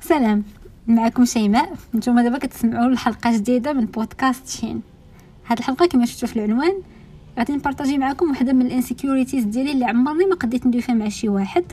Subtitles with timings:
[0.00, 0.44] سلام
[0.86, 1.72] معكم شيماء.
[1.94, 4.82] نتوما دابا كتسمعوا الحلقة جديدة من بودكاست شين.
[5.46, 6.82] هاد الحلقة كما شفتوا في العنوان
[7.38, 11.28] غادي نبارطاجي معكم وحدة من ال insecurities ديالي اللي عمرني ما قديت فيها مع شي
[11.28, 11.64] واحد.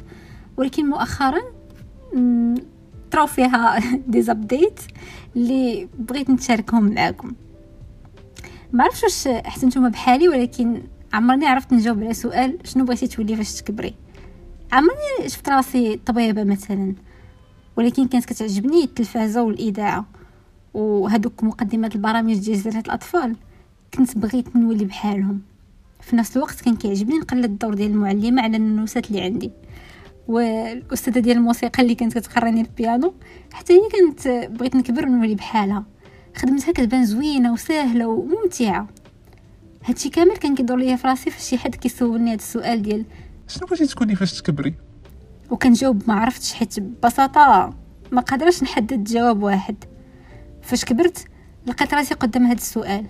[0.57, 1.39] ولكن مؤخرا
[3.11, 3.79] طراو فيها
[4.11, 4.79] des updates
[5.35, 7.33] اللي بغيت نشاركهم معكم
[8.73, 10.81] ما عرفتش واش حتى بحالي ولكن
[11.13, 13.93] عمرني عرفت نجاوب على سؤال شنو بغيتي تولي فاش تكبري؟
[14.71, 16.93] عمرني شفت راسي طبيبة مثلا
[17.77, 20.05] ولكن كانت كتعجبني التلفازة والإذاعة.
[20.73, 23.35] وهذوك مقدمات البرامج ديال جزيره الأطفال.
[23.93, 25.41] كنت بغيت نولي بحالهم.
[26.01, 29.51] في نفس الوقت كان كيعجبني نقلد الدور ديال المعلمة على النوسات اللي عندي.
[30.27, 33.13] والأستاذة ديال الموسيقى اللي كانت كتقراني البيانو
[33.53, 35.83] حتى هي كانت بغيت نكبر ونولي بحالها.
[36.35, 38.87] خدمتها كتبان زوينة وسهلة وممتعة.
[39.85, 43.05] هادشي كامل كان كيدور ليا في راسي فشي حد كيسولني هذا السؤال ديال
[43.49, 44.73] شنو بغيتي تكوني فاش تكبري؟
[45.49, 47.73] وكنجاوب ما عرفتش حيت ببساطة
[48.11, 49.75] ما قادرش نحدد جواب واحد.
[50.61, 51.25] فاش كبرت
[51.67, 53.05] لقيت راسي قدام هذا السؤال.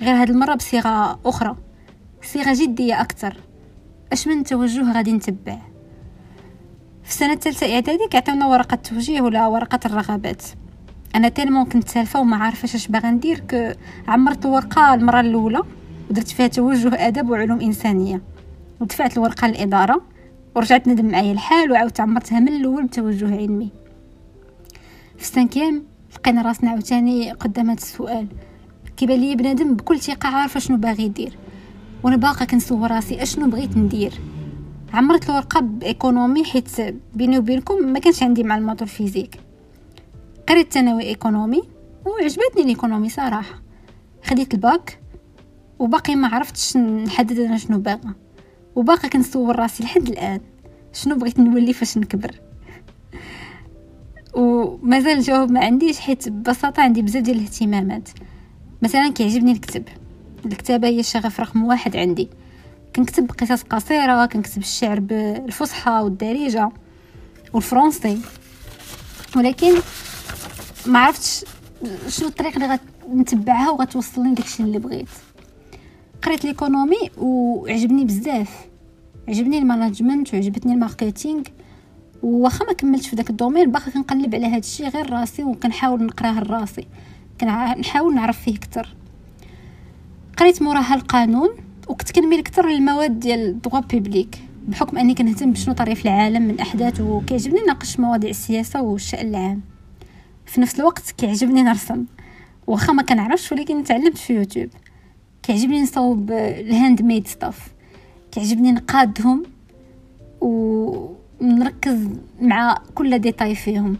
[0.00, 1.56] غير هاد المرة بصيغة أخرى.
[2.22, 3.36] صيغة جدية أكثر.
[4.12, 5.58] أش من توجه غادي نتبع؟
[7.02, 10.42] في السنة الثالثة إعدادي كيعطيونا ورقة توجيه ولا ورقة الرغبات.
[11.14, 13.44] أنا تالمون كنت سالفة وما عارفه أش باغا ندير
[14.08, 15.62] عمرت الورقه المرة الأولى
[16.10, 18.31] ودرت فيها توجه أدب وعلوم إنسانية.
[18.82, 20.02] ودفعت الورقة للإدارة
[20.56, 23.70] ورجعت ندم معايا الحال وعاودت عمرتها من الأول بتوجه علمي.
[25.16, 25.82] في السانكيام
[26.14, 28.26] لقينا راسنا عاوتاني قدام هذا السؤال.
[28.96, 31.38] كيبان لي بنادم بكل ثقة عارفه شنو باغي يدير.
[32.02, 34.12] وأنا باقا كنسول راسي أشنو بغيت ندير.
[34.94, 36.68] عمرت الورقة بإيكونومي حيت
[37.14, 39.40] بيني وبينكم ما كانش عندي معلومات الفيزيك.
[40.48, 41.62] قريت الثانوي إيكونومي
[42.06, 43.62] وعجبتني الإيكونومي صراحة.
[44.24, 44.98] خديت الباك
[45.78, 48.14] وباقي ما عرفتش نحدد أنا شنو باغا
[48.76, 50.40] وباقي كنسول راسي لحد الآن.
[50.92, 52.40] شنو بغيت نولي فاش نكبر؟
[54.34, 58.08] ومازال الجواب ما عنديش حيت ببساطة عندي بزاف ديال الاهتمامات.
[58.82, 59.84] مثلا كيعجبني الكتب.
[60.46, 62.28] الكتابة هي الشغف رقم واحد عندي.
[62.96, 66.70] كنكتب قصص قصيرة كنكتب الشعر بالفصحى والدارجة
[67.52, 68.18] والفرنسي.
[69.36, 69.72] ولكن
[70.86, 71.44] ما عرفتش
[72.08, 72.78] شنو الطريقة اللي
[73.10, 75.08] غنتبعها وغتوصلني داكشي اللي بغيت.
[76.22, 78.66] قريت l'économie وعجبني بزاف.
[79.28, 81.42] عجبني ال management وعجبتني ال marketing
[82.22, 86.02] واخا ما كملتش في داك ال domaine باقي كنقلب على هذا الشيء غير راسي وكنحاول
[86.02, 86.86] نقراه لراسي
[87.40, 88.94] كنحاول نعرف فيه أكثر
[90.36, 91.48] قريت موراها القانون
[91.88, 96.60] وكنت كنميل أكثر للمواد ديال droit public بحكم أني كنهتم بشنو طري في العالم من
[96.60, 99.60] احداث وكيعجبني ناقش مواضيع السياسة والشأن العام.
[100.46, 102.04] في نفس الوقت كيعجبني نرسم
[102.66, 104.70] واخا ما كنعرفش ولكن تعلمت في يوتيوب.
[105.42, 107.71] كيعجبني نصوب ال handmade stuff
[108.32, 109.42] كيعجبني نقادهم
[110.40, 112.08] ونركز
[112.40, 113.96] مع كل détail فيهم.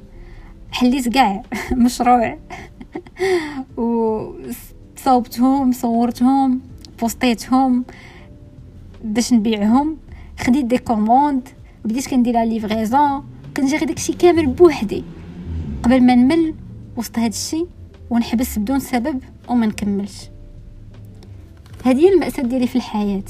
[0.71, 2.39] حليت كاع مشروع.
[3.77, 6.61] وصوبتهم صورتهم
[7.01, 7.85] بوستيتهم
[9.05, 9.97] باش نبيعهم.
[10.41, 11.49] خديت des commandes
[11.85, 13.25] بديت كندير les livraisons.
[13.57, 15.05] كنجري داكشي كامل بوحدي.
[15.83, 16.55] قبل ما نمل
[16.97, 17.67] وسط هادشي
[18.11, 20.29] ونحبس بدون سبب وما نكملش.
[21.85, 23.25] هذه هي المأساة ديالي في الحياة.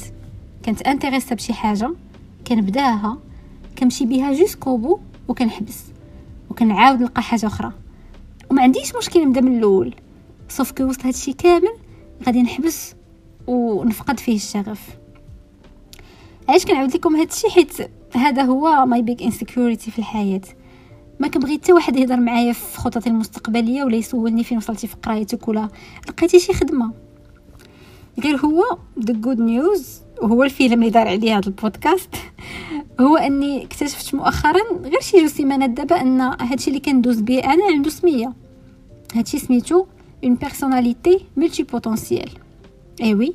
[0.64, 1.94] كنتانتريسا بشي حاجة
[2.46, 3.18] كنبداها
[3.78, 5.84] كنمشي بها jusqu'au bout وكنحبس
[6.50, 7.72] وكنعاود نلقى حاجة أخرى.
[8.50, 9.94] وما عنديش مشكل نبدأ من الأول
[10.48, 11.72] sauf que وسط هادشي كامل
[12.26, 12.94] غادي نحبس
[13.46, 14.88] ونفقد فيه الشغف.
[16.48, 17.72] علاش كنعاود لكم هادشي؟ حيت
[18.16, 20.40] هذا هو my big insecurity في الحياة.
[21.20, 25.48] ما كنبغي حتى واحد يهضر معايا في خططي المستقبلية ولا يسولني فين وصلتي في قرايتك
[25.48, 25.68] ولا
[26.08, 26.92] لقيتي شي خدمة.
[28.24, 32.14] غير هو the good news وهو الفيلم اللي دار عليه هذا البودكاست
[33.00, 37.64] هو أني اكتشفت مؤخرا غير شي جوج سيمانات دابا أن هادشي اللي كندوز به أنا
[37.74, 38.32] عنده سمية.
[39.14, 39.86] هادشي سميتو
[40.24, 42.30] une personnalité multipotentielle
[43.02, 43.34] et oui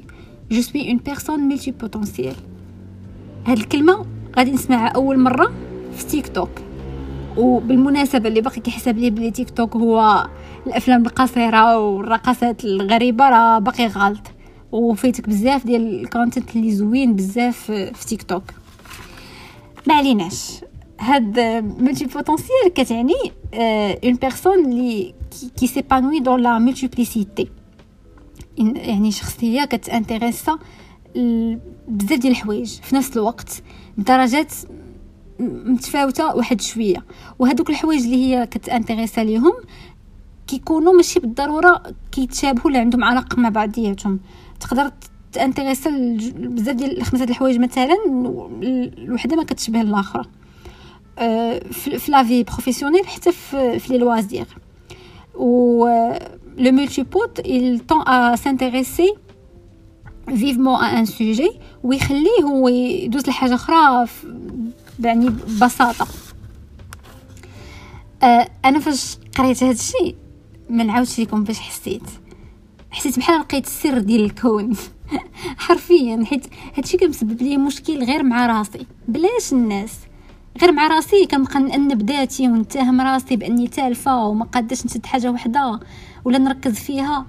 [0.52, 2.36] je suis une personne multipotentielle
[3.46, 4.06] هاد الكلمة
[4.38, 5.54] غادي نسمعها أول مرة
[5.98, 6.50] في تيك توك
[7.38, 10.28] وبالمناسبة اللي باقي كيحسب لي بلي تيك توك هو
[10.68, 14.37] الأفلام القصيرة والرقصات الغريبة راه باقي غلط.
[14.72, 18.44] وفيتك بزاف ديال ال content اللي زوين بزاف في تيك توك
[19.88, 20.62] ما عليناش.
[21.00, 21.40] هاد
[21.80, 23.14] multipotentielle كتعني
[24.04, 25.14] une personne اللي
[25.58, 27.50] qui s'épanouit dans la multiplicité
[28.58, 30.60] يعني شخصية كتأنتريسا
[31.88, 33.64] بزاف ديال الحوايج في نفس الوقت
[33.98, 34.54] بدرجات
[35.40, 37.06] متفاوتة واحد شوية.
[37.40, 39.54] وهذوك الحوايج اللي هي كتأنتريسا ليهم
[40.48, 44.20] كيكونوا ماشي بالضرورة كيتشابهوا ولا عندهم علاقة مع بعضياتهم.
[44.60, 44.92] تقدر
[45.32, 45.90] تانتريسا
[46.36, 47.98] بزاف ديال خمسة الحوايج مثلا
[48.98, 50.24] الوحدة ما كتشبه الاخرى
[52.08, 54.46] لا في professionnel حتى في les loisirs
[55.36, 55.88] و
[56.58, 59.12] le multipot il tend à s'intéresser
[60.28, 61.54] vivement à un sujet
[61.84, 64.08] ويخليه هو يدوز لحاجة أخرى
[65.00, 66.08] يعني ببساطة.
[68.24, 70.16] أه أنا فاش قريت هذا الشيء
[70.70, 72.02] ما نعاودش لكم باش حسيت.
[72.92, 74.74] حسيت بحال لقيت السر ديال الكون.
[75.58, 76.48] حرفيا حيت
[76.78, 77.12] هادشي كان
[77.42, 78.86] لي مشكل غير مع راسي.
[79.08, 79.94] بلاش الناس.
[80.62, 85.80] غير مع راسي كنبقى نأنب ذاتي ونتهم راسي بأني تالفة وما قادش نشد حاجة وحدة
[86.26, 87.26] ولا نركز فيها.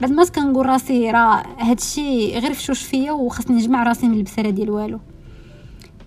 [0.00, 4.70] بعد ما كنقول راسي راه هادشي غير فشوش فيا وخاصني نجمع راسي من البساله ديال
[4.70, 5.00] والو.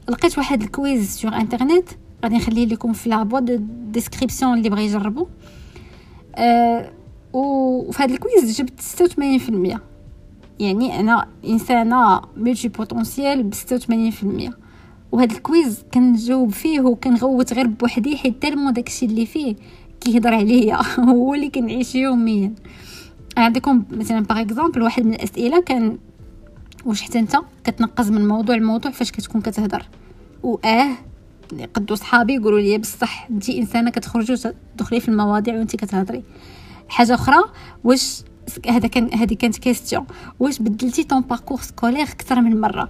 [0.09, 1.89] لقيت واحد ال quiz sur internet
[2.24, 3.56] غادي نخليه لكم في la boîte de
[3.92, 5.27] description اللي بغى يجربو.
[6.36, 6.92] أه
[7.33, 8.81] وفي هذا ال quiz جبت
[9.78, 9.80] 86%
[10.60, 13.54] يعني أنا انسانه multipotentielle ب
[14.50, 14.54] 86%
[15.12, 19.56] وهذا ال quiz كنجاوب فيه وكنغوت غير بوحدي حيت tellement داكشي اللي فيه
[20.01, 20.78] كيهضر عليا.
[21.10, 22.54] هو اللي كنعيش يوميا.
[23.38, 25.98] عندكم مثلا par exemple واحد من الأسئلة كان
[26.86, 29.86] واش حتى أنت كتنقز من موضوع الموضوع فاش كتكون كتهضر؟
[30.44, 30.89] واه
[31.74, 36.24] قدو صحابي يقولوا لي بصح انت إنسانة كتخرجي وتدخلي في المواضيع وانت كتهضري.
[36.91, 37.43] حاجة أخرى
[37.83, 38.23] واش
[38.69, 40.06] هذا كان هذه كانت question
[40.39, 42.89] واش بدلتي ton parcours scolaire أكثر من مرة؟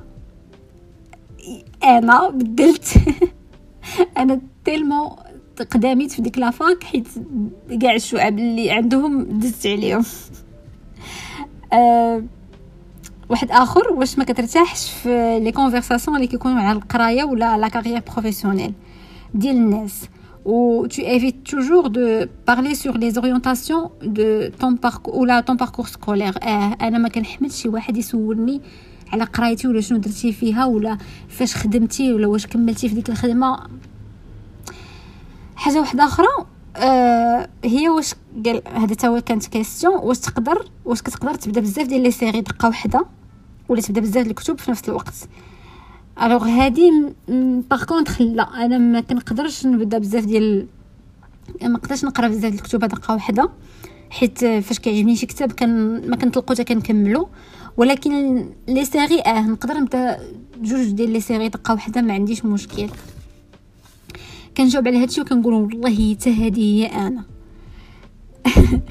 [1.83, 2.93] أنا بدلت.
[4.17, 5.09] أنا tellement
[5.71, 7.07] قداميت في ديك la fac حيت
[7.81, 10.05] كاع الشعب اللي عندهم دزت عليهم.
[11.73, 12.23] أه
[13.29, 18.01] واحد آخر واش ما كترتاحش في les conversations اللي كيكونوا على القراية ولا la carrière
[18.13, 18.73] professionnelle
[19.33, 20.09] ديال الناس.
[20.45, 25.87] Ou tu évites toujours de parler sur les orientations de ton parcours ولا ton parcours
[25.87, 26.37] scolaire.
[26.43, 28.61] آه أنا ما كنحملش شي واحد يسولني
[29.13, 30.97] على قرايتي ولا شنو درتي فيها ولا
[31.29, 33.59] فاش خدمتي ولا واش كملتي في ديك الخدمة.
[35.55, 36.27] حاجة واحدة أخرى
[36.75, 38.13] آه هي واش
[38.45, 42.67] قال هذا تا كانت question واش تقدر واش كتقدر تبدأ بزاف ديال les séries دقة
[42.67, 43.05] واحدة
[43.69, 45.13] ولا تبدأ بزاف الكتب في نفس الوقت.
[46.21, 46.91] Alors هادي
[47.69, 50.67] par contre لا أنا ما كنقدرش نبدا بزاف ديال
[51.61, 53.49] ما نقدرش نقرا بزاف الكتب دقه واحدة
[54.11, 57.29] حيت فاش كيعجبني شي كتاب كان ما كنطلقو حتى كنكملو.
[57.77, 60.19] ولكن les séries آه نقدر نبدا
[60.61, 62.89] جوج ديال لي سيري دقه واحدة ما عنديش مشكل.
[64.57, 67.23] كنجاوب على هادشي وكنقول والله حتى هذه هي أنا.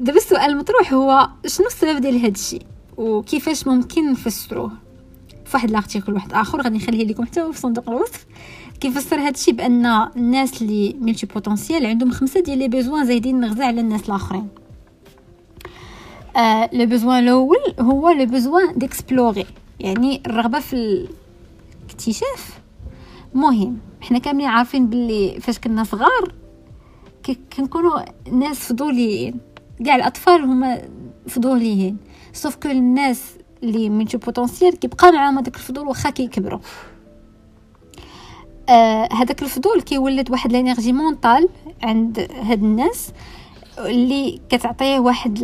[0.00, 2.58] دابا السؤال المطروح هو شنو السبب ديال هادشي؟
[2.96, 4.83] وكيفاش ممكن نفسروه؟
[5.54, 8.26] فواحد l'article واحد آخر غادي نخليه لكم حتى في صندوق الوصف.
[8.80, 9.86] كيفسر هذا الشيء بأن
[10.16, 14.48] الناس اللي multipotentiels عندهم خمسة ديال les besoins زايدين نغزى على الناس الآخرين.
[16.36, 19.46] آه le besoin الأول هو le besoin d'explorer
[19.80, 21.06] يعني الرغبة في
[21.86, 22.58] الاكتشاف.
[23.34, 23.78] مهم.
[24.00, 26.32] حنا كاملين عارفين باللي فاش كنا صغار
[27.56, 28.00] كنكونوا
[28.32, 29.40] ناس فضوليين.
[29.84, 30.82] كاع الأطفال هما
[31.28, 31.96] فضوليين.
[32.32, 33.22] sauf que الناس
[33.64, 36.58] اللي multipotentiels كيبقى معاهم هذاك الفضول واخا كيكبروا.
[38.68, 41.48] آه هذاك الفضول كيولد واحد l'énergie mentale
[41.82, 43.12] عند هاد الناس
[43.78, 45.38] اللي كتعطيه واحد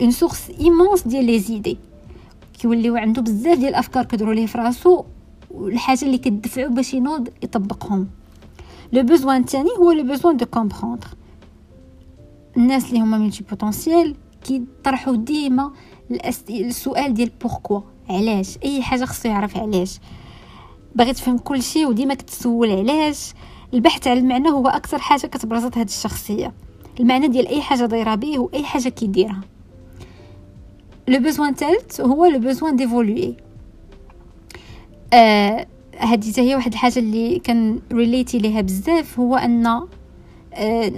[0.00, 1.78] une source immense ديال les idées
[2.60, 5.04] كيوليو عنده بزاف ديال الأفكار كيدوروا ليه في راسو
[5.50, 8.08] والحاجة اللي كتدفعو باش ينوض يطبقهم.
[8.92, 11.06] le besoin الثاني هو le besoin de comprendre
[12.56, 14.14] الناس اللي هما multipotentiels
[14.44, 15.72] كيطرحوا ديما
[16.50, 17.80] السؤال ديال pourquoi
[18.10, 19.98] علاش؟ أي حاجة خصو يعرف علاش.
[20.94, 23.32] باغي تفهم كل شيء وديما كتسول علاش.
[23.74, 26.52] البحث على المعنى هو أكثر حاجة كتبرزط هذه الشخصية.
[27.00, 29.40] المعنى ديال أي حاجة دايرة به واي حاجة كيديرها.
[31.08, 33.36] le besoin الثالث هو le besoin d'évoluer
[35.12, 35.66] آه
[35.98, 39.80] هذه هي واحد الحاجة اللي كان relater ليها بزاف هو أن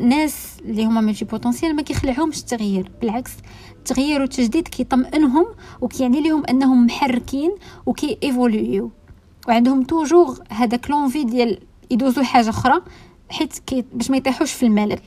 [0.02, 2.90] ناس اللي هما multipotentiels ما كيخلعهمش التغيير.
[3.00, 3.30] بالعكس
[3.78, 5.46] التغيير والتجديد كيطمئنهم
[5.80, 7.50] وكيعني لهم أنهم محركين
[7.86, 8.90] وكي évoluer و
[9.48, 11.58] وعندهم toujours هذاك l'envie ديال
[11.90, 12.82] يدوزو حاجة أخرى
[13.30, 13.52] حيت
[13.92, 15.00] باش ما يطيحوش في الملل.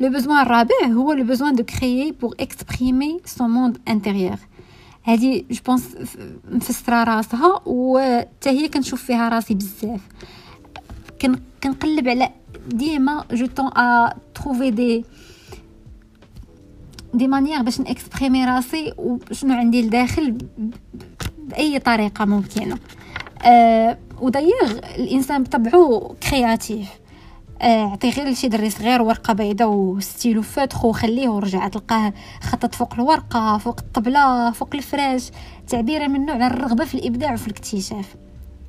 [0.00, 4.36] le besoin الرابع هو le besoin de créer pour exprimer son monde intérieur
[5.04, 5.96] هادي je pense
[6.50, 10.00] مفسرة راسها وتا هي كنشوف فيها راسي بزاف.
[11.62, 12.30] كنقلب على
[12.68, 15.04] ديما je tente à trouver des
[17.14, 20.38] des manières باش ن exprimer راسي وشنو عندي لداخل
[21.38, 22.78] بأي طريقة ممكنة.
[23.42, 26.88] أه ودايوغ الإنسان بطبعه créatif
[27.62, 32.74] آه، عطيه غير لشي دري صغير ورقة بيضاء و stylo feutre وخليه ورجع تلقاه خطط
[32.74, 35.30] فوق الورقة فوق الطبلة فوق الفراش.
[35.68, 38.16] تعبيرة منه على الرغبة في الإبداع وفي الاكتشاف.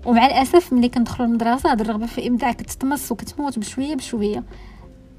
[0.05, 4.43] ومع الأسف ملي كندخلوا المدرسة هاد الرغبة في الابداع كتطمس وكتموت بشوية بشوية.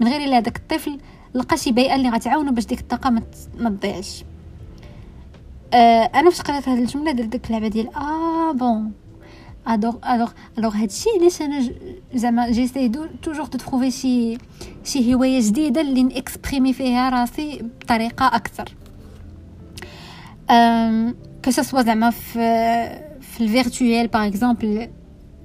[0.00, 0.99] من غير إلا هذاك الطفل
[1.35, 3.11] لقى شي بيئة اللي غتعاونو باش ديك الطاقة
[3.58, 4.25] ما تضيعش.
[5.75, 8.93] آه أنا فاش قريت هاد الجملة درت ديك اللعبة ديال آه bon
[9.69, 11.70] alors alors alors هادشي علاش أنا
[12.14, 12.88] زعما j'essaie
[13.23, 14.38] toujours de trouver شي
[14.85, 18.75] شي هواية جديدة اللي ن exprimer فيها راسي بطريقة أكثر.
[21.45, 22.38] que ce soit زعما في
[23.38, 24.88] في ال virtuel par exemple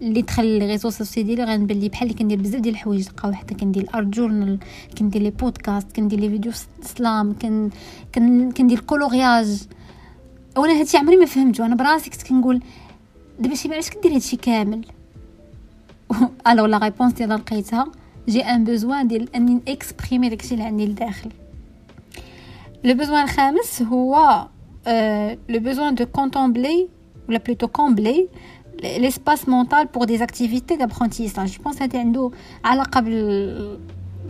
[0.01, 3.31] اللي دخل les réseaux sociaux ديالي غنبان لي بحال اللي كندير بزاف ديال الحوايج تلقاو
[3.31, 4.59] حتى كندير art journal
[4.97, 7.69] كندير les podcasts كندير les vidéos slam كن
[8.57, 9.63] كندير coloriage
[10.57, 12.61] أولا هادشي عمري ما فهمتو أنا براسي كنت كنقول
[13.39, 14.85] دابا شي علاش كدير هادشي كامل؟
[16.47, 17.87] Alors la réponse ديال لقيتها
[18.29, 21.29] j'ai un besoin ديال أني exprimer داكشي اللي عندي لداخل.
[22.83, 24.47] le besoin الخامس هو
[25.49, 26.87] le besoin de contempler
[27.29, 28.27] ولا plutôt combler
[28.83, 31.51] l'espace mental pour des activités d'apprentissage.
[31.53, 32.31] Je pense هذا عنده
[32.65, 33.79] علاقه بال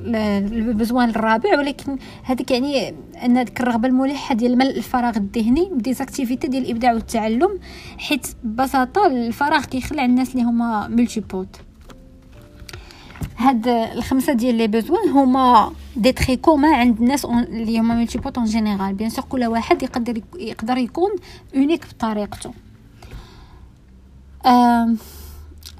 [0.06, 2.96] ال besoin الرابع ولكن هذيك يعني
[3.26, 7.60] أن هذيك الرغبه الملحه ديال ملء الفراغ الذهني ب des activités ديال الإبداع والتعلم
[7.98, 11.56] حيت ببساطة الفراغ كيخلع الناس اللي هما multipotes
[13.38, 18.48] هاد الخمسة ديال les besoins هما des traits communs عند الناس اللي هما multipotes en
[18.48, 21.12] général bien sûr كل واحد يقدر يقدر يكون
[21.56, 22.54] unique بطريقته.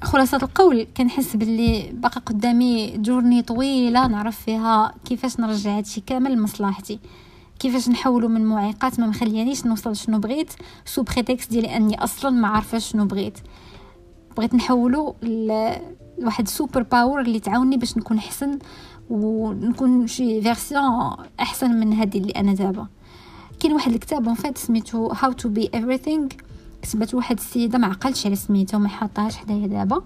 [0.02, 6.98] خلاصة القول كنحس باللي باقي قدامي journey طويلة نعرف فيها كيفاش نرجع هادشي كامل لمصلحتي.
[7.58, 10.52] كيفاش نحولو من معيقات ما مخليانيش نوصل شنو بغيت
[10.84, 13.38] sous prétexte ديالي إني أصلا ما عارفة شنو بغيت.
[14.36, 15.14] بغيت نحولو
[16.18, 18.58] لواحد super power اللي تعاوني باش نكون أحسن
[19.10, 22.86] ونكون شي version أحسن من هذه اللي أنا دابا.
[23.60, 26.53] كاين واحد الكتاب en fait سميتو How to be everything.
[26.84, 30.02] كتبت واحد السيدة ما عقلتش على سميتها وما حاطاهاش حدايا دابا.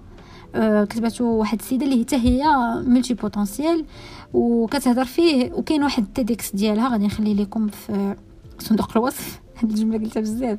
[0.55, 2.45] أه كتبت واحد السيدة اللي حتى هي
[2.87, 3.85] multipotentielle
[4.35, 8.17] وكتهضر فيه وكاين واحد ال TEDx ديالها غادي نخلي لكم في
[8.59, 9.41] صندوق الوصف.
[9.59, 10.59] هاد الجملة قلتها بزاف.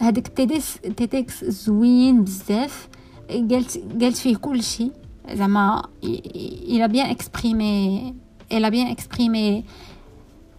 [0.00, 2.88] هذاك ال TEDx ال TEDx زوين بزاف.
[3.30, 4.92] قالت قالت فيه كل شيء
[5.32, 8.14] زعما elle a bien exprimé
[8.52, 9.64] elle a bien exprimé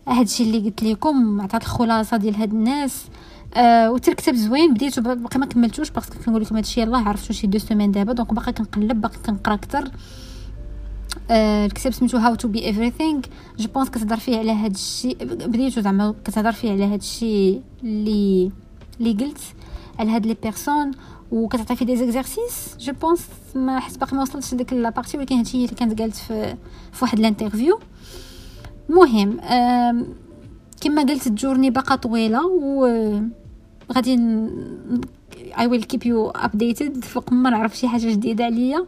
[0.07, 3.05] هادشي اللي قلت لكم عطات الخلاصة ديال هاد الناس.
[3.53, 7.33] آه وتا الكتاب زوين بديتو باقي ما كملتوش parce que كنقول لكم هادشي يلاه عرفتو
[7.33, 9.91] شي deux semaines دابا donc باقي كنقلب باقي كنقرا أكثر
[11.31, 13.21] آه الكتاب سميتو How to Be Everything
[13.59, 18.51] je pense كتهضر فيه على هاد الشيء بديتو زعما كتهضر فيه على هاد الشيء اللي
[18.99, 19.39] اللي قلت
[19.99, 20.91] على هاد les personnes
[21.31, 25.35] وكتعطي فيه des exercices je pense ما حس باقي ما وصلتش لديك la partie ولكن
[25.35, 26.55] هادشي اللي كانت قالت في
[26.91, 27.79] في واحد ال interview.
[28.89, 29.37] المهم
[30.81, 32.85] كما قلت ال journey باقا طويلة و
[33.91, 34.13] غادي
[35.59, 38.85] I will keep you updated فوق ما نعرف شي حاجة جديدة عليا.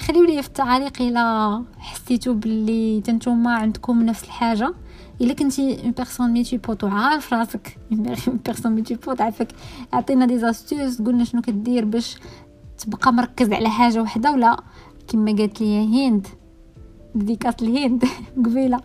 [0.00, 4.74] خليو لي في التعاليق إلى حسيتو باللي نتوما عندكم نفس الحاجة.
[5.20, 7.78] إلا كنتي une personne multipote وعارف راسك.
[7.92, 8.14] une
[8.46, 9.48] personne multipote عافاك
[9.92, 12.18] عطينا des astuces قلنا شنو كدير باش
[12.78, 14.62] تبقى مركز على حاجة وحدة ولا؟
[15.08, 16.26] كما قالت لي هند.
[17.14, 18.04] ديكاس الهند
[18.36, 18.80] قبيلة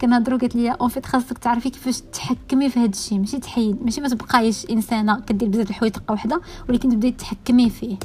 [0.00, 3.18] كنهضروا قالت لي en fait خاصك تعرفي كيفاش تحكمي في هذا الشيء.
[3.18, 7.96] ماشي تحيد ماشي ما تبقايش إنسانة كدير بزاف الحوايج طاقه وحدة ولكن تبداي تحكمي فيه.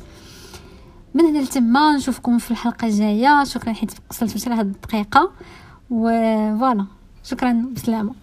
[1.14, 3.44] من هنا لتما نشوفكم في الحلقة الجاية.
[3.44, 5.32] شكرا حيت وصلت مشي لهاد الدقيقة.
[5.90, 6.86] فوالا
[7.24, 8.14] شكرا بسلامة.